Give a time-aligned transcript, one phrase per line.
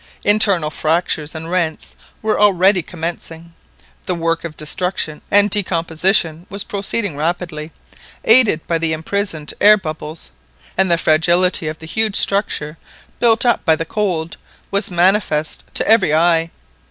[0.23, 3.53] Internal fractures and rents were already commencing,
[4.07, 7.71] the work of destruction and decomposition was proceeding rapidly,
[8.25, 10.31] aided by the imprisoned air bubbles;
[10.75, 12.79] and the fragility of the huge structure,
[13.19, 14.37] built up by the cold,
[14.71, 16.49] was manifest to every eye.